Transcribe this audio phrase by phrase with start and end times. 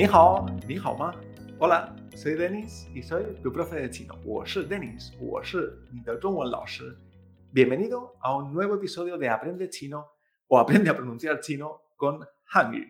[0.00, 1.14] 你好，你好吗？
[1.58, 4.18] Hola, soy Denis y soy tu profe de chino.
[4.24, 6.96] 我是 Denis，我是你的中文老师。
[7.52, 10.06] Bienvenido a un nuevo episodio de Aprende Chino
[10.48, 12.84] o Aprende a pronunciar chino con Hangyu.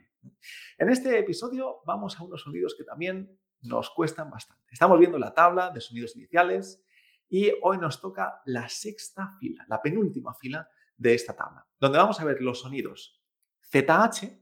[0.78, 4.64] En este episodio vamos a unos sonidos que también nos cuestan bastante.
[4.70, 6.84] Estamos viendo la tabla de sonidos iniciales
[7.28, 12.20] y hoy nos toca la sexta fila, la penúltima fila de esta tabla, donde vamos
[12.20, 13.22] a ver los sonidos
[13.70, 14.40] ZH,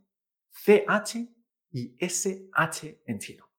[0.51, 1.35] CH
[1.72, 3.50] y SH en chino.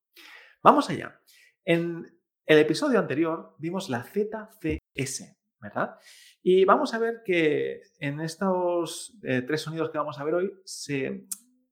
[0.62, 1.20] Vamos allá.
[1.64, 5.98] En el episodio anterior vimos la ZCS, ¿verdad?
[6.42, 10.52] Y vamos a ver que en estos eh, tres sonidos que vamos a ver hoy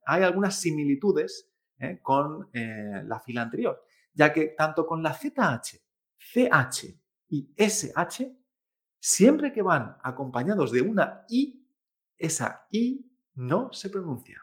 [0.07, 5.81] hay algunas similitudes eh, con eh, la fila anterior, ya que tanto con la ZH,
[6.17, 6.85] CH
[7.29, 8.37] y SH,
[9.01, 11.67] siempre que van acompañados de una I,
[12.17, 13.05] esa I
[13.35, 14.43] no se pronuncia.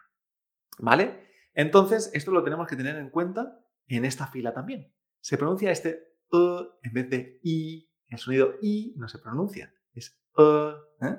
[0.78, 1.25] ¿Vale?
[1.56, 4.92] Entonces, esto lo tenemos que tener en cuenta en esta fila también.
[5.20, 7.90] Se pronuncia este E en vez de I.
[8.08, 11.06] El sonido I no se pronuncia, es E.
[11.06, 11.18] ¿eh?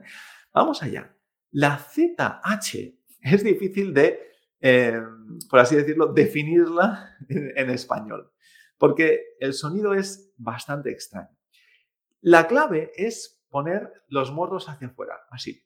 [0.53, 1.17] Vamos allá.
[1.49, 8.31] La ZH es difícil de, em, por así decirlo, definirla en, español,
[8.77, 11.35] porque el sonido es bastante extraño.
[12.21, 15.65] La clave es poner los morros hacia afuera, así.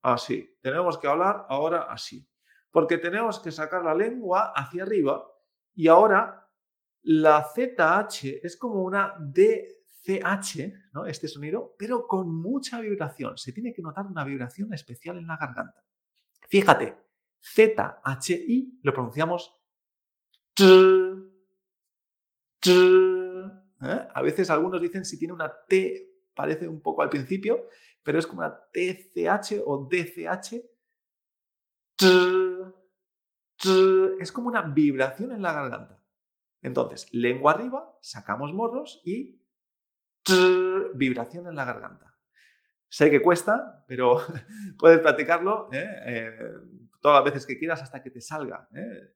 [0.00, 0.56] Así.
[0.62, 2.29] Tenemos que hablar ahora así
[2.70, 5.26] porque tenemos que sacar la lengua hacia arriba
[5.74, 6.48] y ahora
[7.02, 11.06] la ZH es como una DCH, ¿no?
[11.06, 13.38] este sonido, pero con mucha vibración.
[13.38, 15.82] Se tiene que notar una vibración especial en la garganta.
[16.48, 16.96] Fíjate,
[17.42, 19.56] ZHI lo pronunciamos
[23.82, 24.08] ¿eh?
[24.14, 27.68] A veces algunos dicen si tiene una T, parece un poco al principio,
[28.02, 30.62] pero es como una TCH o DCH
[34.20, 36.02] es como una vibración en la garganta.
[36.62, 39.40] Entonces, lengua arriba, sacamos morros y
[40.94, 42.18] vibración en la garganta.
[42.88, 44.20] Sé que cuesta, pero
[44.78, 45.88] puedes practicarlo ¿eh?
[46.06, 46.38] Eh,
[47.00, 48.68] todas las veces que quieras hasta que te salga.
[48.74, 49.14] ¿eh?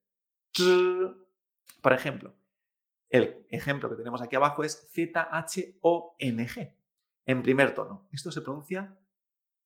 [1.83, 2.35] Por ejemplo,
[3.09, 6.77] el ejemplo que tenemos aquí abajo es Z-H-O-N-G,
[7.27, 8.09] en primer tono.
[8.13, 8.97] Esto se pronuncia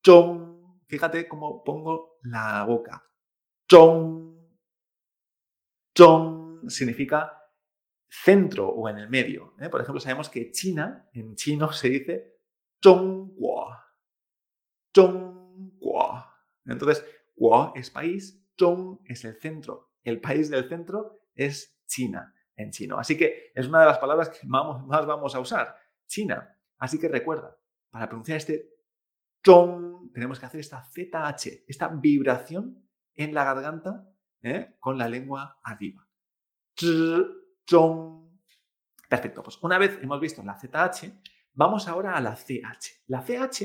[0.03, 0.59] chong.
[0.87, 3.05] Fíjate cómo pongo la boca.
[3.69, 4.38] Chong.
[5.99, 7.43] Chong significa
[8.09, 9.55] centro o en el medio.
[9.59, 9.69] ¿eh?
[9.69, 12.39] Por ejemplo, sabemos que China, en chino se dice
[12.81, 13.85] Zhonghua.
[14.95, 16.33] Zhonghua.
[16.67, 17.05] Entonces,
[17.35, 19.95] Guo es país, Zhong es el centro.
[20.05, 22.97] El país del centro es China en chino.
[22.97, 25.75] Así que es una de las palabras que más vamos a usar,
[26.07, 26.57] China.
[26.79, 27.59] Así que recuerda,
[27.91, 28.71] para pronunciar este
[29.45, 34.09] Zhong, tenemos que hacer esta ZH, esta vibración en la garganta
[34.43, 34.77] ¿eh?
[34.79, 36.07] con la lengua arriba.
[39.09, 41.23] Perfecto, pues una vez hemos visto la ZH,
[41.55, 43.05] vamos ahora a la CH.
[43.07, 43.63] La CH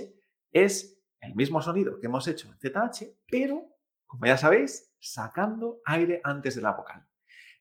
[0.52, 3.62] es el mismo sonido que hemos hecho en ZH, pero,
[4.06, 7.06] como ya sabéis, sacando aire antes de la vocal.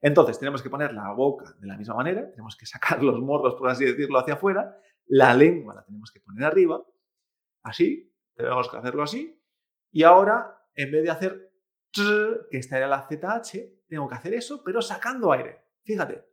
[0.00, 3.54] Entonces, tenemos que poner la boca de la misma manera, tenemos que sacar los morros,
[3.54, 6.82] por así decirlo, hacia afuera, la lengua la tenemos que poner arriba,
[7.64, 9.40] así, tenemos que hacerlo así,
[9.90, 11.51] y ahora, en vez de hacer
[11.92, 15.62] que esta era la ZH, tengo que hacer eso, pero sacando aire.
[15.82, 16.24] Fíjate.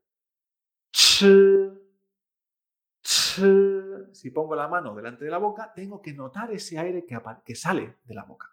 [4.11, 7.97] Si pongo la mano delante de la boca, tengo que notar ese aire que, sale
[8.03, 8.49] de la boca.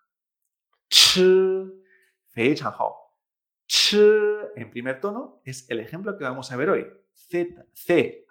[4.56, 6.86] en primer tono es el ejemplo que vamos a ver hoy.
[7.12, 8.26] Z, C,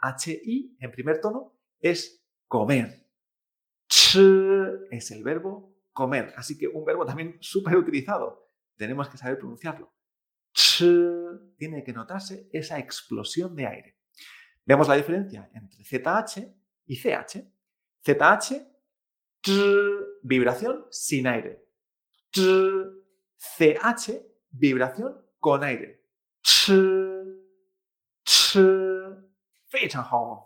[0.80, 3.07] en primer tono es comer.
[4.92, 6.34] Es el verbo comer.
[6.38, 8.44] Así que un verbo también súper utilizado
[8.75, 9.94] tenemos que saber pronunciarlo.
[11.58, 13.97] tiene que notarse esa explosión de aire.
[14.66, 16.47] Veamos la diferencia entre ZH
[16.88, 17.44] y CH.
[18.04, 18.68] ZH,
[20.24, 21.66] vibración sin aire.
[23.38, 24.12] CH,
[24.50, 26.04] vibración con aire.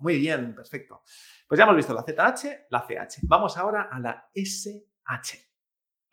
[0.01, 1.03] Muy bien, perfecto.
[1.47, 3.19] Pues ya hemos visto la ZH, la CH.
[3.23, 5.49] Vamos ahora a la SH.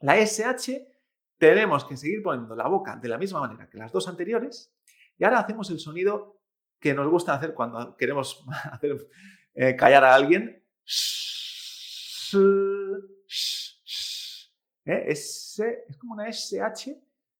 [0.00, 0.95] La SH
[1.38, 4.72] tenemos que seguir poniendo la boca de la misma manera que las dos anteriores
[5.18, 6.40] y ahora hacemos el sonido
[6.78, 9.08] que nos gusta hacer cuando queremos hacer,
[9.54, 10.62] eh, callar a alguien.
[14.88, 15.04] ¿Eh?
[15.08, 15.60] es
[15.98, 16.96] como una SH,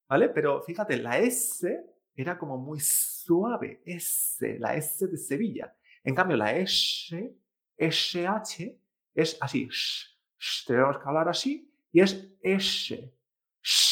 [0.08, 0.28] ¿vale?
[0.30, 1.80] Pero fíjate, la S
[2.16, 5.76] era como muy suave, S, la S de Sevilla.
[6.02, 7.36] En cambio, la S,
[7.76, 8.80] SH,
[9.14, 9.68] es así.
[10.66, 13.15] tenemos que hablar así y es S.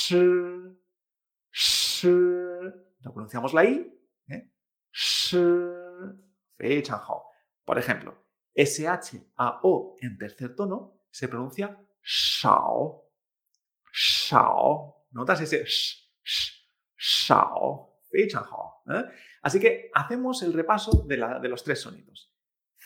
[0.04, 0.14] Sh,
[1.50, 2.06] sh.
[3.00, 3.90] No pronunciamos la I
[7.64, 13.10] Por ejemplo, SH-A-O en tercer tono se pronuncia shao.
[13.92, 15.06] Shao.
[15.12, 16.68] ¿Notas ese sh, sh,
[16.98, 18.02] shao?
[18.12, 19.04] ¿eh?
[19.42, 22.30] Así que hacemos el repaso de, de los tres sonidos.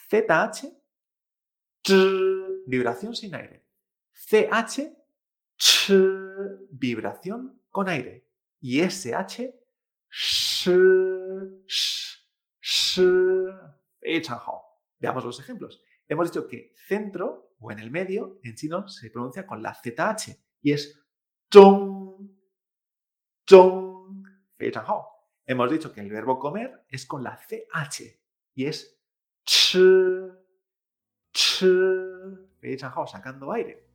[0.09, 0.69] ZH,
[2.67, 3.67] vibración sin aire.
[4.13, 4.98] CH,
[5.59, 5.93] ch,
[6.71, 8.27] vibración con aire.
[8.61, 9.55] Y SH,
[10.09, 10.71] sh,
[11.67, 12.19] sh,
[12.61, 13.01] sh,
[15.01, 15.83] Veamos los ejemplos.
[16.09, 20.37] Hemos dicho que centro o en el medio en chino se pronuncia con la ZH
[20.63, 20.99] y es
[21.53, 22.31] zhong,
[23.49, 24.25] zhong,
[25.47, 28.03] Hemos dicho que el verbo comer es con la CH
[28.55, 29.01] y es
[29.45, 29.79] ch,
[31.33, 31.65] ch,
[33.07, 33.88] sacando aire.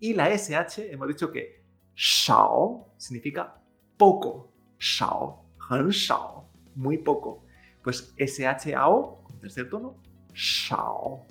[0.00, 1.62] Y la SH hemos dicho que
[1.94, 3.60] shao significa
[3.96, 6.44] poco, shao, 很少,
[6.74, 7.44] muy poco.
[7.82, 9.96] Pues SHAO, con tercer tono,
[10.34, 11.26] shao.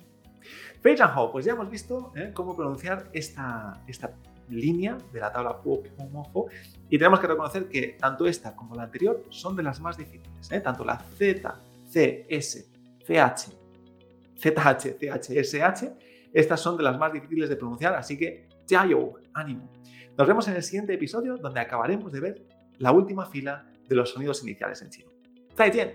[0.82, 0.98] Pues
[1.44, 2.30] ya hemos visto ¿eh?
[2.34, 4.12] cómo pronunciar esta, esta
[4.50, 5.58] línea de la tabla
[6.12, 6.48] Mofo
[6.90, 10.52] y tenemos que reconocer que tanto esta como la anterior son de las más difíciles.
[10.52, 10.60] ¿eh?
[10.60, 12.68] Tanto la Z, C, S,
[13.06, 13.50] CH,
[14.38, 15.92] ZH, CH, SH,
[16.34, 19.16] estas son de las más difíciles de pronunciar, así que ¡Jiayou!
[19.34, 19.68] ánimo.
[20.16, 22.46] Nos vemos en el siguiente episodio donde acabaremos de ver
[22.78, 25.08] la última fila de los sonidos iniciales en chino.
[25.56, 25.90] ¡Zaijian!